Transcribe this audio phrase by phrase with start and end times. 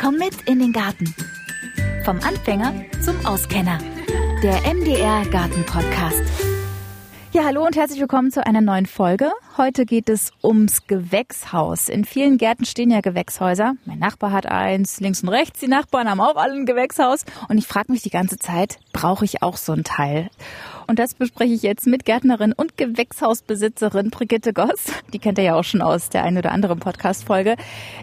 [0.00, 1.12] Komm mit in den Garten.
[2.04, 2.72] Vom Anfänger
[3.04, 3.78] zum Auskenner.
[4.44, 6.22] Der MDR Garten Podcast.
[7.32, 9.32] Ja, hallo und herzlich willkommen zu einer neuen Folge.
[9.56, 11.88] Heute geht es ums Gewächshaus.
[11.88, 13.74] In vielen Gärten stehen ja Gewächshäuser.
[13.86, 15.58] Mein Nachbar hat eins, links und rechts.
[15.58, 17.24] Die Nachbarn haben auch alle ein Gewächshaus.
[17.48, 20.30] Und ich frage mich die ganze Zeit, brauche ich auch so ein Teil?
[20.86, 24.86] Und das bespreche ich jetzt mit Gärtnerin und Gewächshausbesitzerin Brigitte Goss.
[25.12, 27.56] Die kennt ihr ja auch schon aus der einen oder anderen Podcast-Folge.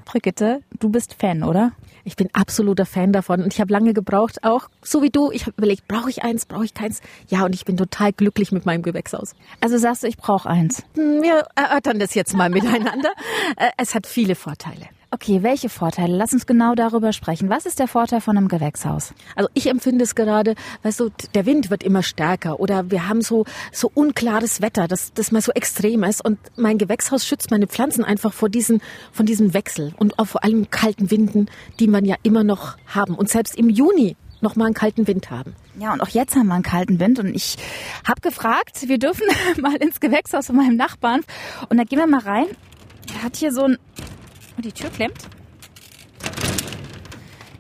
[0.04, 1.72] Brigitte, du bist Fan, oder?
[2.06, 5.32] Ich bin absoluter Fan davon und ich habe lange gebraucht, auch so wie du.
[5.32, 7.02] Ich habe überlegt, brauche ich eins, brauche ich keins?
[7.30, 9.34] Ja, und ich bin total glücklich mit meinem Gewächshaus.
[9.60, 10.84] Also sagst du, ich brauche eins?
[10.94, 13.10] Hm, wir erörtern das jetzt mal miteinander.
[13.58, 14.88] Äh, es hat viele Vorteile.
[15.16, 16.14] Okay, welche Vorteile?
[16.14, 17.48] Lass uns genau darüber sprechen.
[17.48, 19.14] Was ist der Vorteil von einem Gewächshaus?
[19.38, 23.22] Also ich empfinde es gerade, weißt du, der Wind wird immer stärker oder wir haben
[23.22, 27.66] so, so unklares Wetter, das, das mal so extrem ist und mein Gewächshaus schützt meine
[27.68, 28.82] Pflanzen einfach vor diesen,
[29.14, 31.46] von diesem Wechsel und auch vor allem kalten Winden,
[31.80, 35.32] die man ja immer noch haben und selbst im Juni noch mal einen kalten Wind
[35.32, 35.56] haben.
[35.80, 37.56] Ja, und auch jetzt haben wir einen kalten Wind und ich
[38.06, 39.28] habe gefragt, wir dürfen
[39.62, 41.22] mal ins Gewächshaus von meinem Nachbarn
[41.70, 42.48] und da gehen wir mal rein.
[43.14, 43.78] Er hat hier so ein
[44.58, 45.18] Oh, die Tür klemmt.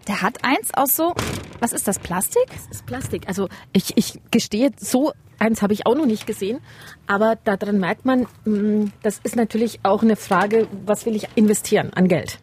[0.07, 1.13] Der hat eins aus so,
[1.59, 2.45] was ist das, Plastik?
[2.47, 3.27] Das ist Plastik.
[3.27, 6.59] Also ich, ich gestehe, so eins habe ich auch noch nicht gesehen.
[7.07, 11.91] Aber daran merkt man, mm, das ist natürlich auch eine Frage, was will ich investieren
[11.93, 12.39] an Geld?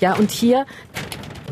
[0.00, 0.66] Ja, und hier,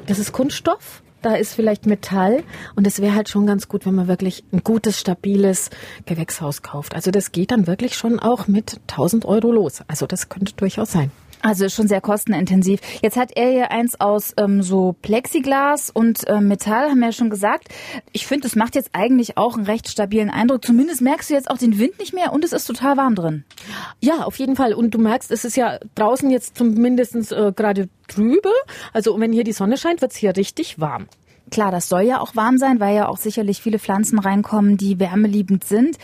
[0.06, 1.02] das ist Kunststoff.
[1.22, 2.42] Da ist vielleicht Metall
[2.74, 5.70] und es wäre halt schon ganz gut, wenn man wirklich ein gutes, stabiles
[6.04, 6.96] Gewächshaus kauft.
[6.96, 9.82] Also das geht dann wirklich schon auch mit 1000 Euro los.
[9.86, 11.12] Also das könnte durchaus sein.
[11.42, 12.80] Also schon sehr kostenintensiv.
[13.02, 17.12] Jetzt hat er hier eins aus ähm, so Plexiglas und äh, Metall, haben wir ja
[17.12, 17.68] schon gesagt.
[18.12, 20.64] Ich finde, es macht jetzt eigentlich auch einen recht stabilen Eindruck.
[20.64, 23.44] Zumindest merkst du jetzt auch den Wind nicht mehr und es ist total warm drin.
[24.00, 24.72] Ja, auf jeden Fall.
[24.72, 28.52] Und du merkst, es ist ja draußen jetzt zumindest äh, gerade trübe.
[28.92, 31.08] Also wenn hier die Sonne scheint, wird's hier richtig warm.
[31.50, 35.00] Klar, das soll ja auch warm sein, weil ja auch sicherlich viele Pflanzen reinkommen, die
[35.00, 35.98] wärmeliebend sind.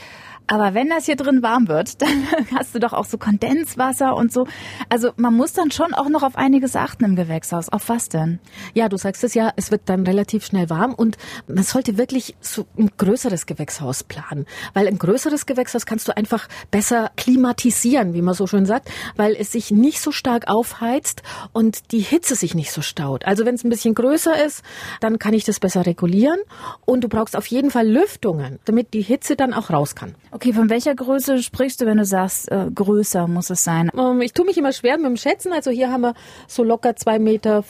[0.51, 2.27] Aber wenn das hier drin warm wird, dann
[2.57, 4.47] hast du doch auch so Kondenswasser und so.
[4.89, 7.69] Also man muss dann schon auch noch auf einiges achten im Gewächshaus.
[7.69, 8.41] Auf was denn?
[8.75, 12.35] Ja, du sagst es ja, es wird dann relativ schnell warm und man sollte wirklich
[12.41, 14.47] so ein größeres Gewächshaus planen.
[14.73, 19.37] Weil ein größeres Gewächshaus kannst du einfach besser klimatisieren, wie man so schön sagt, weil
[19.39, 21.23] es sich nicht so stark aufheizt
[21.53, 23.27] und die Hitze sich nicht so staut.
[23.27, 24.63] Also wenn es ein bisschen größer ist,
[25.01, 26.39] dann kann ich das besser regulieren
[26.87, 30.14] und du brauchst auf jeden Fall Lüftungen, damit die Hitze dann auch raus kann.
[30.39, 33.91] Okay, von welcher Größe sprichst du, wenn du sagst, äh, größer muss es sein?
[33.99, 35.53] Ähm, ich tue mich immer schwer mit dem Schätzen.
[35.53, 36.15] Also hier haben wir
[36.47, 37.65] so locker 2,50 Meter.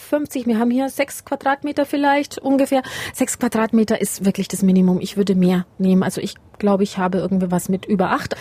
[0.44, 2.82] Wir haben hier sechs Quadratmeter vielleicht ungefähr.
[3.14, 5.00] Sechs Quadratmeter ist wirklich das Minimum.
[5.00, 6.02] Ich würde mehr nehmen.
[6.02, 8.36] Also ich glaube, ich habe irgendwie was mit über acht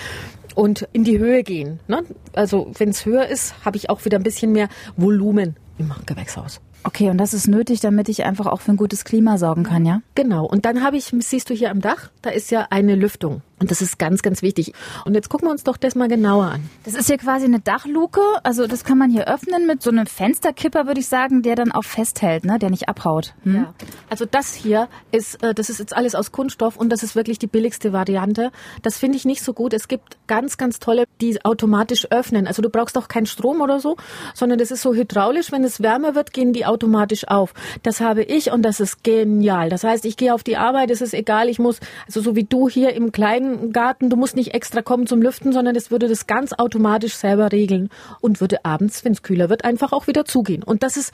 [0.55, 1.79] und in die Höhe gehen.
[1.87, 2.03] Ne?
[2.33, 4.67] Also wenn es höher ist, habe ich auch wieder ein bisschen mehr
[4.97, 6.59] Volumen im Gewächshaus.
[6.83, 9.85] Okay, und das ist nötig, damit ich einfach auch für ein gutes Klima sorgen kann,
[9.85, 10.01] ja?
[10.15, 10.45] Genau.
[10.45, 13.41] Und dann habe ich, siehst du hier am Dach, da ist ja eine Lüftung.
[13.59, 14.73] Und das ist ganz, ganz wichtig.
[15.05, 16.69] Und jetzt gucken wir uns doch das mal genauer an.
[16.83, 18.21] Das ist hier quasi eine Dachluke.
[18.43, 21.71] Also das kann man hier öffnen mit so einem Fensterkipper, würde ich sagen, der dann
[21.71, 22.59] auch festhält, ne?
[22.59, 23.33] der nicht abhaut.
[23.43, 23.55] Hm?
[23.55, 23.73] Ja.
[24.09, 27.39] Also das hier ist, äh, das ist jetzt alles aus Kunststoff und das ist wirklich
[27.39, 28.51] die billigste Variante.
[28.83, 29.73] Das finde ich nicht so gut.
[29.73, 32.45] Es gibt ganz, ganz tolle, die automatisch öffnen.
[32.45, 33.97] Also du brauchst auch keinen Strom oder so,
[34.35, 35.51] sondern das ist so hydraulisch.
[35.51, 37.55] Wenn es wärmer wird, gehen die automatisch auf.
[37.81, 39.69] Das habe ich und das ist genial.
[39.69, 42.43] Das heißt, ich gehe auf die Arbeit, es ist egal, ich muss, also so wie
[42.43, 46.07] du hier im kleinen Garten, du musst nicht extra kommen zum Lüften, sondern es würde
[46.07, 47.89] das ganz automatisch selber regeln
[48.21, 50.63] und würde abends, wenn es kühler wird, einfach auch wieder zugehen.
[50.63, 51.13] Und das ist,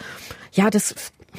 [0.52, 0.96] ja, das,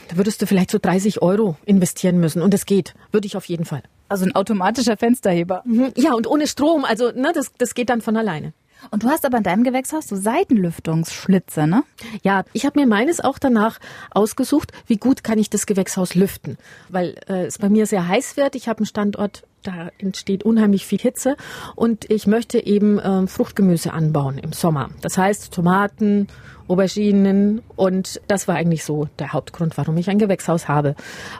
[0.08, 3.46] da würdest du vielleicht so 30 Euro investieren müssen und es geht, würde ich auf
[3.46, 3.82] jeden Fall.
[4.08, 5.62] Also ein automatischer Fensterheber.
[5.64, 5.92] Mhm.
[5.96, 8.52] Ja, und ohne Strom, also ne, das, das geht dann von alleine.
[8.90, 11.84] Und du hast aber in deinem Gewächshaus so Seitenlüftungsschlitze, ne?
[12.22, 13.78] Ja, ich habe mir meines auch danach
[14.10, 16.58] ausgesucht, wie gut kann ich das Gewächshaus lüften,
[16.88, 18.54] weil äh, es bei mir sehr heiß wird.
[18.54, 21.36] Ich habe einen Standort da entsteht unheimlich viel Hitze
[21.74, 24.90] und ich möchte eben äh, Fruchtgemüse anbauen im Sommer.
[25.00, 26.28] Das heißt Tomaten,
[26.68, 30.94] Auberginen und das war eigentlich so der Hauptgrund, warum ich ein Gewächshaus habe,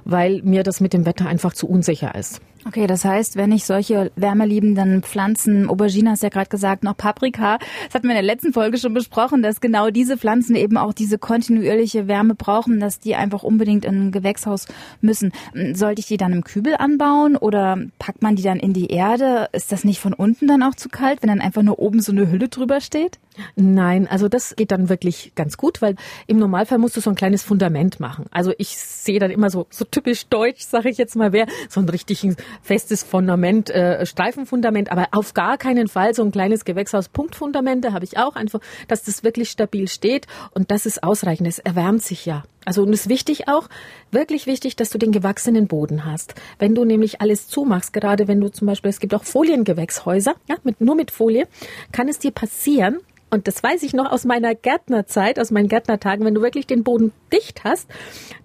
[0.04, 2.40] weil mir das mit dem Wetter einfach zu unsicher ist.
[2.66, 7.58] Okay, das heißt, wenn ich solche wärmeliebenden Pflanzen, Aubergine hast ja gerade gesagt, noch Paprika,
[7.58, 10.94] das hatten wir in der letzten Folge schon besprochen, dass genau diese Pflanzen eben auch
[10.94, 14.66] diese kontinuierliche Wärme brauchen, dass die einfach unbedingt in ein Gewächshaus
[15.02, 15.32] müssen.
[15.74, 19.48] Sollte ich die dann im Kübel anbauen oder packt man die dann in die Erde?
[19.52, 22.12] Ist das nicht von unten dann auch zu kalt, wenn dann einfach nur oben so
[22.12, 23.18] eine Hülle drüber steht?
[23.56, 25.96] Nein, also das geht dann wirklich ganz gut, weil
[26.26, 28.26] im Normalfall musst du so ein kleines Fundament machen.
[28.30, 31.80] Also ich sehe dann immer so so typisch deutsch, sage ich jetzt mal, wer so
[31.80, 37.08] einen richtigen festes Fundament, äh, Streifenfundament, aber auf gar keinen Fall so ein kleines Gewächshaus
[37.08, 41.48] Punktfundament, da habe ich auch einfach, dass das wirklich stabil steht und das ist ausreichend.
[41.48, 42.44] Es erwärmt sich ja.
[42.64, 43.68] Also und es ist wichtig auch,
[44.10, 46.34] wirklich wichtig, dass du den gewachsenen Boden hast.
[46.58, 50.56] Wenn du nämlich alles zumachst, gerade wenn du zum Beispiel, es gibt auch Foliengewächshäuser, ja,
[50.62, 51.46] mit, nur mit Folie,
[51.92, 53.00] kann es dir passieren,
[53.34, 56.84] und das weiß ich noch aus meiner Gärtnerzeit, aus meinen Gärtnertagen, wenn du wirklich den
[56.84, 57.90] Boden dicht hast,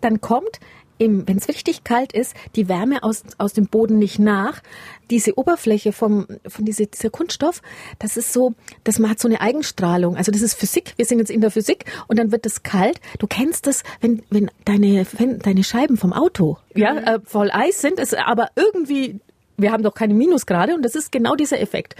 [0.01, 0.59] dann kommt
[0.99, 4.61] wenn es richtig kalt ist, die Wärme aus, aus dem Boden nicht nach.
[5.09, 7.61] Diese Oberfläche vom, von diese, dieser Kunststoff,
[7.97, 8.53] das ist so,
[8.83, 10.17] das hat so eine Eigenstrahlung.
[10.17, 10.93] Also das ist Physik.
[10.97, 12.99] Wir sind jetzt in der Physik und dann wird es kalt.
[13.17, 16.97] Du kennst das, wenn, wenn deine, wenn deine Scheiben vom Auto, ja, mhm.
[16.99, 19.19] äh, voll Eis sind, es aber irgendwie,
[19.57, 21.95] wir haben doch keine Minusgrade und das ist genau dieser Effekt.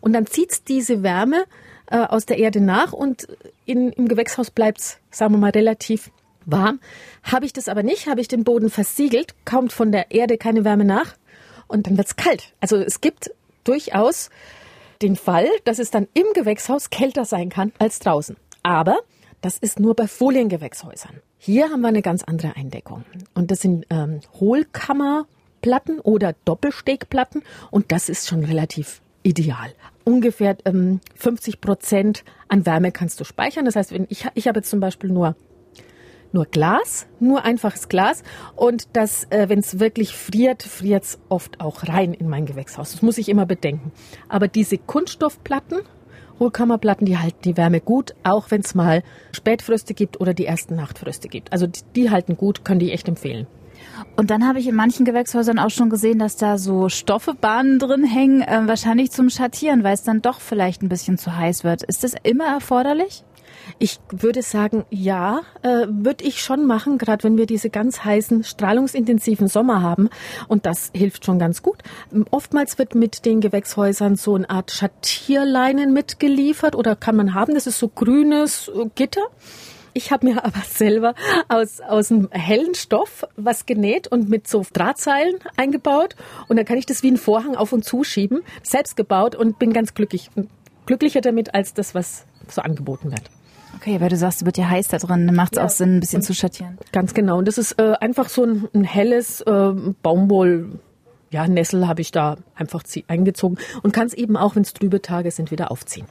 [0.00, 1.44] Und dann zieht's diese Wärme
[1.90, 3.28] äh, aus der Erde nach und
[3.66, 6.10] in, im Gewächshaus bleibt's, sagen wir mal, relativ
[6.50, 6.80] warm.
[7.22, 10.64] Habe ich das aber nicht, habe ich den Boden versiegelt, kommt von der Erde keine
[10.64, 11.14] Wärme nach
[11.66, 12.54] und dann wird's kalt.
[12.60, 13.30] Also es gibt
[13.64, 14.30] durchaus
[15.02, 18.36] den Fall, dass es dann im Gewächshaus kälter sein kann als draußen.
[18.62, 18.98] Aber
[19.40, 21.20] das ist nur bei Foliengewächshäusern.
[21.38, 23.04] Hier haben wir eine ganz andere Eindeckung.
[23.34, 27.42] Und das sind ähm, Hohlkammerplatten oder Doppelstegplatten.
[27.70, 29.72] Und das ist schon relativ ideal.
[30.04, 33.66] Ungefähr ähm, 50 Prozent an Wärme kannst du speichern.
[33.66, 35.36] Das heißt, wenn ich, ich habe jetzt zum Beispiel nur
[36.32, 38.22] nur Glas, nur einfaches Glas.
[38.56, 42.92] Und das, äh, wenn es wirklich friert, friert es oft auch rein in mein Gewächshaus.
[42.92, 43.92] Das muss ich immer bedenken.
[44.28, 45.80] Aber diese Kunststoffplatten,
[46.38, 49.02] Hohlkammerplatten, die halten die Wärme gut, auch wenn es mal
[49.32, 51.52] Spätfröste gibt oder die ersten Nachtfröste gibt.
[51.52, 53.46] Also die, die halten gut, können die echt empfehlen.
[54.16, 58.04] Und dann habe ich in manchen Gewächshäusern auch schon gesehen, dass da so Stoffebahnen drin
[58.04, 61.82] hängen, äh, wahrscheinlich zum Schattieren, weil es dann doch vielleicht ein bisschen zu heiß wird.
[61.84, 63.24] Ist das immer erforderlich?
[63.78, 68.44] Ich würde sagen, ja, äh, würde ich schon machen, gerade wenn wir diese ganz heißen,
[68.44, 70.08] strahlungsintensiven Sommer haben.
[70.48, 71.78] Und das hilft schon ganz gut.
[72.30, 77.54] Oftmals wird mit den Gewächshäusern so eine Art Schattierleinen mitgeliefert oder kann man haben.
[77.54, 79.22] Das ist so grünes Gitter.
[79.94, 81.14] Ich habe mir aber selber
[81.48, 86.16] aus, aus einem hellen Stoff was genäht und mit so Drahtseilen eingebaut.
[86.48, 89.72] Und dann kann ich das wie einen Vorhang auf und zuschieben, selbst gebaut und bin
[89.72, 90.30] ganz glücklich.
[90.86, 93.22] Glücklicher damit als das, was so angeboten wird.
[93.76, 95.64] Okay, weil du sagst, es wird ja heiß da drin, dann macht es ja.
[95.64, 96.78] auch Sinn, ein bisschen zu schattieren.
[96.92, 97.38] Ganz genau.
[97.38, 99.72] Und das ist äh, einfach so ein, ein helles äh,
[100.02, 100.80] Baumwoll.
[101.30, 105.02] Ja, Nessel habe ich da einfach eingezogen und kann es eben auch, wenn es trübe
[105.02, 106.06] Tage sind, wieder aufziehen.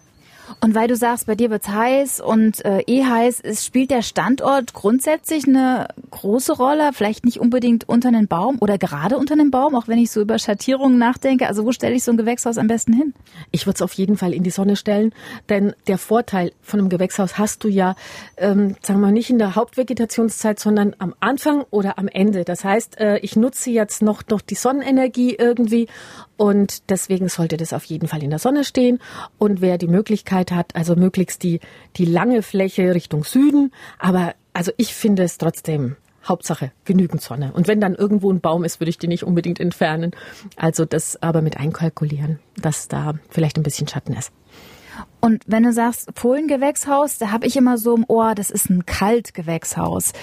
[0.62, 4.02] Und weil du sagst, bei dir wird's heiß und äh, eh heiß, ist, spielt der
[4.02, 6.92] Standort grundsätzlich eine große Rolle?
[6.94, 10.22] Vielleicht nicht unbedingt unter einem Baum oder gerade unter einem Baum, auch wenn ich so
[10.22, 11.48] über Schattierungen nachdenke.
[11.48, 13.14] Also wo stelle ich so ein Gewächshaus am besten hin?
[13.52, 15.14] Ich würde es auf jeden Fall in die Sonne stellen,
[15.50, 17.96] denn der Vorteil von einem Gewächshaus hast du ja,
[18.38, 22.46] ähm, sagen wir mal, nicht in der Hauptvegetationszeit, sondern am Anfang oder am Ende.
[22.46, 25.88] Das heißt, äh, ich nutze jetzt noch, noch die Sonnenenergie irgendwie
[26.38, 29.00] und deswegen sollte das auf jeden Fall in der Sonne stehen.
[29.40, 29.88] Und wer die
[30.38, 31.60] Möglichkeit hat, also möglichst die,
[31.96, 33.72] die lange Fläche Richtung Süden.
[34.00, 35.96] Aber also ich finde es trotzdem
[36.26, 37.52] Hauptsache genügend Sonne.
[37.54, 40.12] Und wenn dann irgendwo ein Baum ist, würde ich den nicht unbedingt entfernen.
[40.56, 44.32] Also das aber mit einkalkulieren, dass da vielleicht ein bisschen Schatten ist.
[45.22, 48.86] Und wenn du sagst Fohlengewächshaus, da habe ich immer so im Ohr, das ist ein
[48.86, 50.14] Kaltgewächshaus.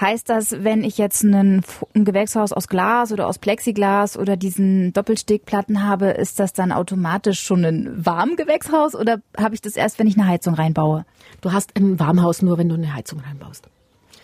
[0.00, 1.62] Heißt das, wenn ich jetzt einen,
[1.94, 7.40] ein Gewächshaus aus Glas oder aus Plexiglas oder diesen Doppelstegplatten habe, ist das dann automatisch
[7.40, 11.04] schon ein Warmgewächshaus oder habe ich das erst, wenn ich eine Heizung reinbaue?
[11.42, 13.68] Du hast ein Warmhaus nur, wenn du eine Heizung reinbaust.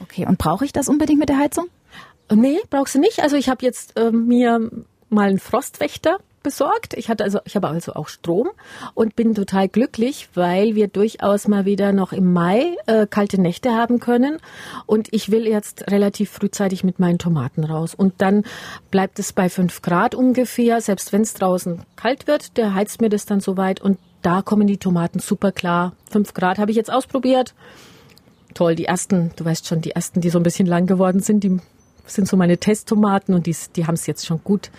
[0.02, 1.66] Okay, und brauche ich das unbedingt mit der Heizung?
[2.32, 3.20] Nee, brauchst du nicht.
[3.20, 4.70] Also ich habe jetzt äh, mir
[5.10, 6.94] mal einen Frostwächter besorgt.
[6.94, 8.50] Ich hatte also, ich habe also auch Strom
[8.94, 13.70] und bin total glücklich, weil wir durchaus mal wieder noch im Mai äh, kalte Nächte
[13.70, 14.38] haben können.
[14.86, 17.96] Und ich will jetzt relativ frühzeitig mit meinen Tomaten raus.
[17.96, 18.44] Und dann
[18.92, 22.56] bleibt es bei fünf Grad ungefähr, selbst wenn es draußen kalt wird.
[22.56, 25.94] Der heizt mir das dann so weit und da kommen die Tomaten super klar.
[26.08, 27.54] Fünf Grad habe ich jetzt ausprobiert.
[28.54, 31.42] Toll, die ersten, du weißt schon, die ersten, die so ein bisschen lang geworden sind,
[31.42, 31.58] die
[32.06, 34.70] sind so meine Testtomaten und die, die haben es jetzt schon gut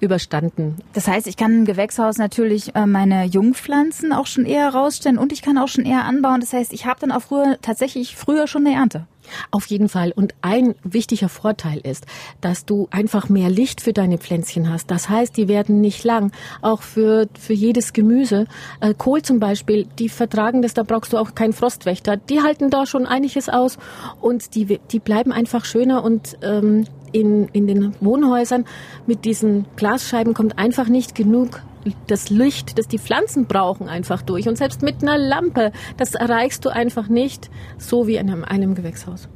[0.00, 0.76] überstanden.
[0.92, 5.32] Das heißt, ich kann im Gewächshaus natürlich äh, meine Jungpflanzen auch schon eher rausstellen und
[5.32, 6.40] ich kann auch schon eher anbauen.
[6.40, 9.06] Das heißt, ich habe dann auch früher tatsächlich früher schon eine Ernte.
[9.50, 10.12] Auf jeden Fall.
[10.12, 12.06] Und ein wichtiger Vorteil ist,
[12.40, 14.90] dass du einfach mehr Licht für deine Pflänzchen hast.
[14.90, 16.32] Das heißt, die werden nicht lang.
[16.62, 18.46] Auch für, für jedes Gemüse.
[18.80, 22.16] Äh, Kohl zum Beispiel, die vertragen das, da brauchst du auch keinen Frostwächter.
[22.16, 23.78] Die halten da schon einiges aus
[24.20, 28.64] und die, die bleiben einfach schöner und ähm, in, in den Wohnhäusern
[29.06, 31.62] mit diesen Glasscheiben kommt einfach nicht genug
[32.06, 34.48] das Licht, das die Pflanzen brauchen, einfach durch.
[34.48, 38.74] Und selbst mit einer Lampe, das erreichst du einfach nicht so wie in einem, einem
[38.74, 39.28] Gewächshaus.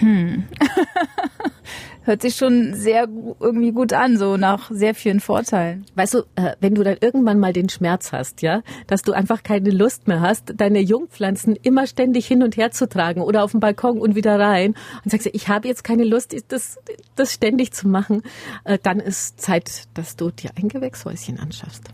[0.00, 0.44] Hm.
[2.04, 3.08] hört sich schon sehr
[3.40, 5.84] irgendwie gut an, so nach sehr vielen Vorteilen.
[5.94, 9.42] Weißt du, äh, wenn du dann irgendwann mal den Schmerz hast, ja, dass du einfach
[9.42, 13.50] keine Lust mehr hast, deine Jungpflanzen immer ständig hin und her zu tragen oder auf
[13.50, 16.78] dem Balkon und wieder rein und sagst, ich habe jetzt keine Lust, das,
[17.16, 18.22] das ständig zu machen,
[18.64, 21.84] äh, dann ist Zeit, dass du dir ein Gewächshäuschen anschaffst.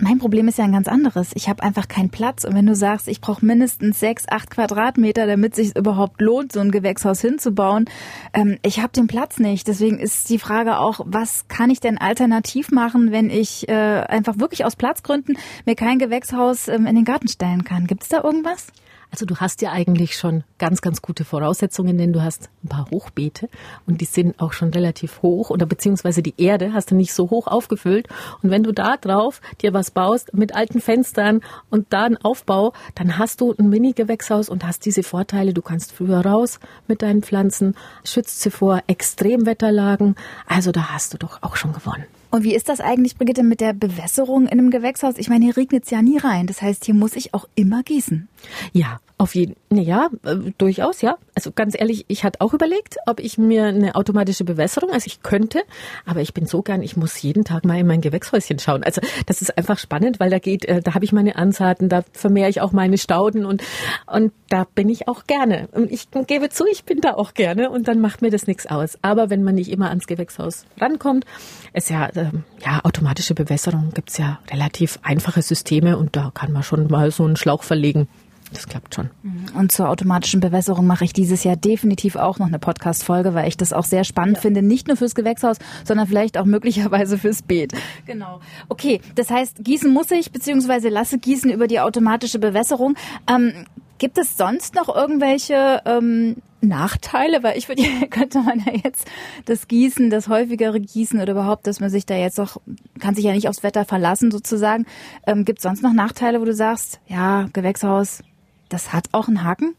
[0.00, 1.30] Mein Problem ist ja ein ganz anderes.
[1.34, 2.44] Ich habe einfach keinen Platz.
[2.44, 6.60] Und wenn du sagst, ich brauche mindestens sechs, acht Quadratmeter, damit sich überhaupt lohnt, so
[6.60, 7.86] ein Gewächshaus hinzubauen,
[8.32, 9.66] ähm, ich habe den Platz nicht.
[9.66, 14.38] Deswegen ist die Frage auch, was kann ich denn alternativ machen, wenn ich äh, einfach
[14.38, 15.36] wirklich aus Platzgründen
[15.66, 17.88] mir kein Gewächshaus ähm, in den Garten stellen kann?
[17.88, 18.68] Gibt es da irgendwas?
[19.10, 22.90] Also du hast ja eigentlich schon ganz, ganz gute Voraussetzungen, denn du hast ein paar
[22.90, 23.48] Hochbeete
[23.86, 27.30] und die sind auch schon relativ hoch oder beziehungsweise die Erde hast du nicht so
[27.30, 28.08] hoch aufgefüllt.
[28.42, 32.74] Und wenn du da drauf dir was baust mit alten Fenstern und da einen Aufbau,
[32.94, 35.54] dann hast du ein Mini-Gewächshaus und hast diese Vorteile.
[35.54, 40.16] Du kannst früher raus mit deinen Pflanzen, schützt sie vor Extremwetterlagen.
[40.46, 42.04] Also da hast du doch auch schon gewonnen.
[42.30, 45.14] Und wie ist das eigentlich, Brigitte, mit der Bewässerung in einem Gewächshaus?
[45.16, 46.46] Ich meine, hier regnet es ja nie rein.
[46.46, 48.28] Das heißt, hier muss ich auch immer gießen.
[48.72, 51.18] Ja, auf jeden, ja, äh, durchaus, ja.
[51.34, 55.22] Also ganz ehrlich, ich hatte auch überlegt, ob ich mir eine automatische Bewässerung, also ich
[55.22, 55.62] könnte,
[56.06, 58.84] aber ich bin so gern, ich muss jeden Tag mal in mein Gewächshäuschen schauen.
[58.84, 62.04] Also das ist einfach spannend, weil da geht, äh, da habe ich meine Ansaaten, da
[62.12, 63.62] vermehre ich auch meine Stauden und
[64.06, 65.68] und da bin ich auch gerne.
[65.72, 68.66] Und ich gebe zu, ich bin da auch gerne und dann macht mir das nichts
[68.66, 68.98] aus.
[69.02, 71.24] Aber wenn man nicht immer ans Gewächshaus rankommt,
[71.72, 72.30] ist ja, äh,
[72.64, 77.24] ja automatische Bewässerung gibt's ja relativ einfache Systeme und da kann man schon mal so
[77.24, 78.08] einen Schlauch verlegen.
[78.52, 79.10] Das klappt schon.
[79.54, 83.58] Und zur automatischen Bewässerung mache ich dieses Jahr definitiv auch noch eine Podcast-Folge, weil ich
[83.58, 84.40] das auch sehr spannend ja.
[84.40, 84.62] finde.
[84.62, 87.74] Nicht nur fürs Gewächshaus, sondern vielleicht auch möglicherweise fürs Beet.
[88.06, 88.40] Genau.
[88.68, 92.94] Okay, das heißt, gießen muss ich, beziehungsweise lasse gießen über die automatische Bewässerung.
[93.30, 93.66] Ähm,
[93.98, 97.42] gibt es sonst noch irgendwelche ähm, Nachteile?
[97.42, 99.08] Weil ich würde, könnte man ja jetzt
[99.44, 102.58] das Gießen, das häufigere Gießen oder überhaupt, dass man sich da jetzt auch,
[102.98, 104.86] kann sich ja nicht aufs Wetter verlassen sozusagen.
[105.26, 108.22] Ähm, gibt es sonst noch Nachteile, wo du sagst, ja, Gewächshaus,
[108.68, 109.74] das hat auch einen Haken?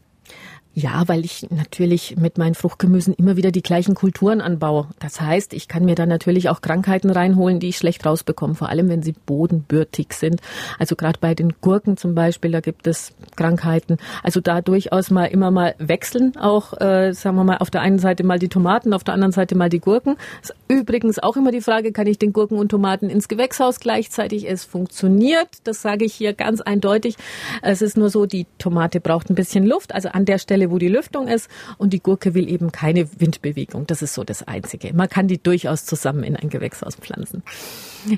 [0.72, 4.86] Ja, weil ich natürlich mit meinen Fruchtgemüsen immer wieder die gleichen Kulturen anbaue.
[5.00, 8.68] Das heißt, ich kann mir da natürlich auch Krankheiten reinholen, die ich schlecht rausbekomme, vor
[8.68, 10.40] allem wenn sie bodenbürtig sind.
[10.78, 13.96] Also gerade bei den Gurken zum Beispiel, da gibt es Krankheiten.
[14.22, 17.98] Also da durchaus mal immer mal wechseln, auch äh, sagen wir mal auf der einen
[17.98, 20.16] Seite mal die Tomaten, auf der anderen Seite mal die Gurken.
[20.40, 24.48] Ist übrigens auch immer die Frage, kann ich den Gurken und Tomaten ins Gewächshaus gleichzeitig?
[24.48, 27.16] Es funktioniert, das sage ich hier ganz eindeutig.
[27.60, 30.70] Es ist nur so, die Tomate braucht ein bisschen Luft, also an der Stelle Stelle,
[30.70, 31.48] wo die Lüftung ist
[31.78, 33.86] und die Gurke will eben keine Windbewegung.
[33.86, 34.92] Das ist so das Einzige.
[34.92, 37.42] Man kann die durchaus zusammen in ein Gewächshaus pflanzen.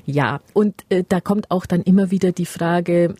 [0.05, 3.15] Ja, und äh, da kommt auch dann immer wieder die Frage,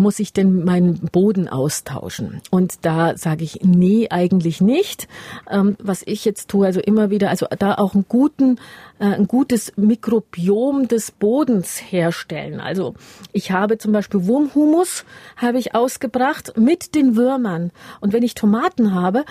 [0.00, 2.40] muss ich denn meinen Boden austauschen?
[2.50, 5.06] Und da sage ich, nee, eigentlich nicht.
[5.48, 8.56] Ähm, was ich jetzt tue, also immer wieder, also da auch einen guten,
[8.98, 12.60] äh, ein gutes Mikrobiom des Bodens herstellen.
[12.60, 12.94] Also
[13.32, 15.04] ich habe zum Beispiel Wurmhumus,
[15.36, 17.70] habe ich ausgebracht mit den Würmern.
[18.00, 19.24] Und wenn ich Tomaten habe,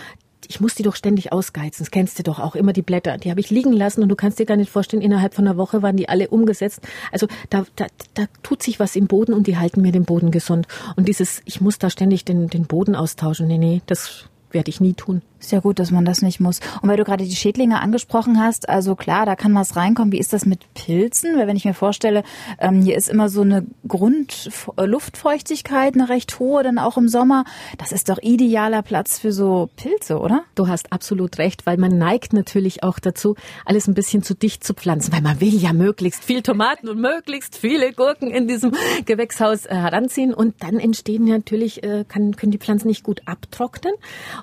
[0.47, 1.83] ich muss die doch ständig ausgeizen.
[1.83, 3.17] Das kennst du doch auch immer die Blätter.
[3.17, 5.57] Die habe ich liegen lassen und du kannst dir gar nicht vorstellen, innerhalb von einer
[5.57, 6.81] Woche waren die alle umgesetzt.
[7.11, 10.31] Also da, da, da tut sich was im Boden und die halten mir den Boden
[10.31, 10.67] gesund.
[10.95, 13.47] Und dieses, ich muss da ständig den, den Boden austauschen.
[13.47, 15.21] Nee, nee, das werde ich nie tun.
[15.39, 16.59] Ist ja gut, dass man das nicht muss.
[16.81, 20.11] Und weil du gerade die Schädlinge angesprochen hast, also klar, da kann was reinkommen.
[20.11, 21.37] Wie ist das mit Pilzen?
[21.37, 22.23] Weil wenn ich mir vorstelle,
[22.59, 27.45] ähm, hier ist immer so eine Grundluftfeuchtigkeit, eine recht hohe, dann auch im Sommer.
[27.77, 30.43] Das ist doch idealer Platz für so Pilze, oder?
[30.55, 34.63] Du hast absolut recht, weil man neigt natürlich auch dazu, alles ein bisschen zu dicht
[34.63, 38.73] zu pflanzen, weil man will ja möglichst viel Tomaten und möglichst viele Gurken in diesem
[39.05, 40.33] Gewächshaus äh, heranziehen.
[40.33, 43.93] Und dann entstehen natürlich, äh, kann, können die Pflanzen nicht gut abtrocknen.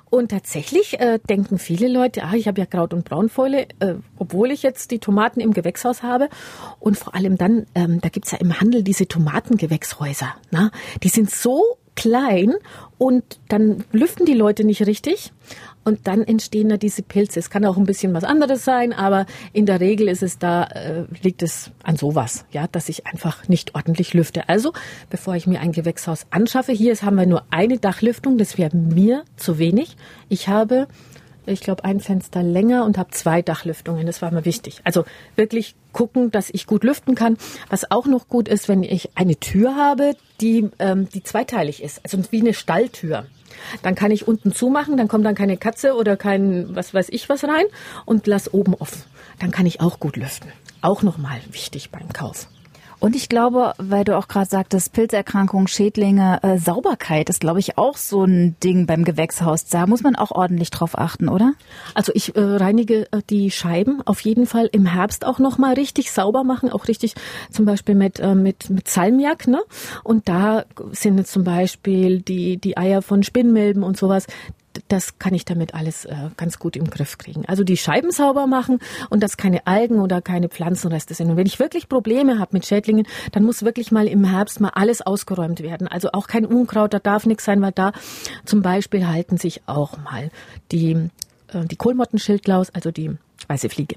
[0.09, 3.95] Und tatsächlich Natürlich äh, denken viele Leute, ah, ich habe ja Kraut- und Braunfäule, äh,
[4.17, 6.29] obwohl ich jetzt die Tomaten im Gewächshaus habe.
[6.79, 10.35] Und vor allem dann, ähm, da gibt's ja im Handel diese Tomatengewächshäuser.
[10.51, 10.71] Na?
[11.03, 12.53] Die sind so klein
[12.97, 15.33] und dann lüften die Leute nicht richtig.
[15.83, 17.39] Und dann entstehen da diese Pilze.
[17.39, 20.65] Es kann auch ein bisschen was anderes sein, aber in der Regel ist es da,
[20.65, 24.49] äh, liegt es an sowas, ja, dass ich einfach nicht ordentlich lüfte.
[24.49, 24.73] Also,
[25.09, 29.23] bevor ich mir ein Gewächshaus anschaffe, hier haben wir nur eine Dachlüftung, das wäre mir
[29.37, 29.95] zu wenig.
[30.27, 30.89] Ich habe,
[31.47, 34.05] ich glaube, ein Fenster länger und habe zwei Dachlüftungen.
[34.05, 34.81] Das war mir wichtig.
[34.83, 37.37] Also wirklich gucken, dass ich gut lüften kann.
[37.69, 42.01] Was auch noch gut ist, wenn ich eine Tür habe, die, ähm, die zweiteilig ist,
[42.03, 43.25] also wie eine Stalltür.
[43.81, 47.29] Dann kann ich unten zumachen, dann kommt dann keine Katze oder kein was weiß ich
[47.29, 47.65] was rein
[48.05, 49.01] und lass oben offen.
[49.39, 50.51] Dann kann ich auch gut lüften.
[50.81, 52.47] Auch nochmal wichtig beim Kauf.
[52.99, 57.77] Und ich glaube, weil du auch gerade sagtest, Pilzerkrankungen, Schädlinge, äh, Sauberkeit ist, glaube ich,
[57.77, 59.65] auch so ein Ding beim Gewächshaus.
[59.65, 61.53] Da muss man auch ordentlich drauf achten, oder?
[61.93, 66.11] Also ich äh, reinige äh, die Scheiben auf jeden Fall im Herbst auch nochmal richtig
[66.11, 67.13] sauber machen, auch richtig
[67.51, 69.47] zum Beispiel mit, äh, mit, mit Salmiak.
[69.47, 69.61] Ne?
[70.03, 74.25] Und da sind jetzt zum Beispiel die, die Eier von Spinnmilben und sowas
[74.87, 77.45] das kann ich damit alles äh, ganz gut im Griff kriegen.
[77.47, 78.79] Also die Scheiben sauber machen
[79.09, 81.29] und dass keine Algen oder keine Pflanzenreste sind.
[81.29, 84.71] Und wenn ich wirklich Probleme habe mit Schädlingen, dann muss wirklich mal im Herbst mal
[84.73, 85.87] alles ausgeräumt werden.
[85.87, 87.91] Also auch kein Unkraut, da darf nichts sein, weil da
[88.45, 90.29] zum Beispiel halten sich auch mal
[90.71, 91.09] die,
[91.53, 93.11] äh, die Kohlmottenschildlaus, also die
[93.47, 93.95] weiße Fliege.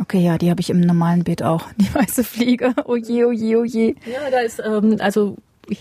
[0.00, 2.74] Okay, ja, die habe ich im normalen Beet auch, die weiße Fliege.
[2.84, 3.94] Oje, oje, oje.
[4.06, 5.36] Ja, da ist, ähm, also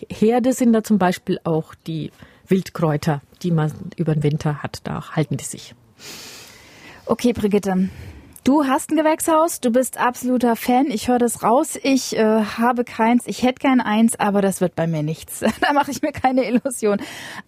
[0.09, 2.11] Herde sind da zum Beispiel auch die
[2.49, 4.81] Wildkräuter, die man über den Winter hat.
[4.83, 5.75] Da halten die sich.
[7.05, 7.89] Okay, Brigitte.
[8.43, 10.87] Du hast ein Gewächshaus, du bist absoluter Fan.
[10.87, 11.77] Ich höre das raus.
[11.83, 15.39] Ich äh, habe keins, ich hätte gern eins, aber das wird bei mir nichts.
[15.61, 16.97] da mache ich mir keine Illusion.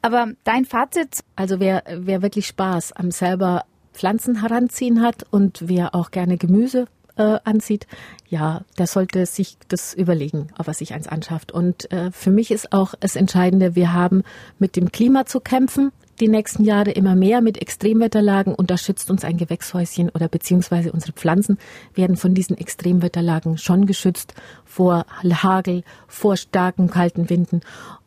[0.02, 1.24] Aber dein Fazit?
[1.36, 6.88] Also wer, wer wirklich Spaß am selber Pflanzen heranziehen hat und wer auch gerne Gemüse
[7.18, 7.88] äh, ansieht,
[8.30, 11.52] ja, der sollte sich das überlegen, ob er sich eins anschafft.
[11.52, 14.24] Und äh, für mich ist auch das Entscheidende, wir haben
[14.60, 15.92] mit dem Klima zu kämpfen
[16.22, 20.92] die nächsten Jahre immer mehr mit Extremwetterlagen und da schützt uns ein Gewächshäuschen oder beziehungsweise
[20.92, 21.58] unsere Pflanzen
[21.96, 27.62] werden von diesen Extremwetterlagen schon geschützt vor Hagel, vor starken kalten Winden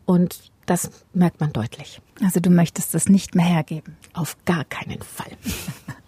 [0.07, 2.01] und das merkt man deutlich.
[2.23, 3.97] Also du möchtest das nicht mehr hergeben?
[4.15, 5.33] Auf gar keinen Fall.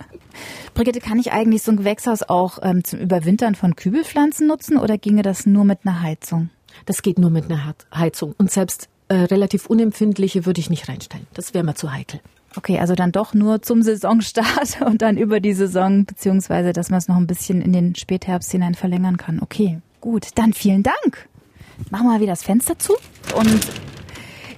[0.75, 4.99] Brigitte, kann ich eigentlich so ein Gewächshaus auch ähm, zum Überwintern von Kübelpflanzen nutzen oder
[4.99, 6.51] ginge das nur mit einer Heizung?
[6.85, 8.35] Das geht nur mit einer Heizung.
[8.39, 11.27] Und selbst äh, relativ unempfindliche würde ich nicht reinstellen.
[11.35, 12.21] Das wäre mir zu heikel.
[12.57, 16.99] Okay, also dann doch nur zum Saisonstart und dann über die Saison, beziehungsweise dass man
[16.99, 19.41] es noch ein bisschen in den Spätherbst hinein verlängern kann.
[19.41, 20.29] Okay, gut.
[20.35, 21.29] Dann vielen Dank.
[21.91, 22.95] Machen wir mal wieder das Fenster zu
[23.37, 23.61] und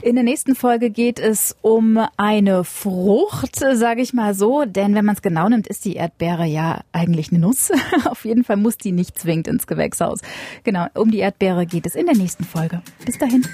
[0.08, 5.04] in der nächsten Folge geht es um eine Frucht, sage ich mal so, denn wenn
[5.04, 7.70] man es genau nimmt, ist die Erdbeere ja eigentlich eine Nuss.
[8.06, 10.20] Auf jeden Fall muss die nicht zwingend ins Gewächshaus.
[10.64, 12.80] Genau, um die Erdbeere geht es in der nächsten Folge.
[13.04, 13.44] Bis dahin.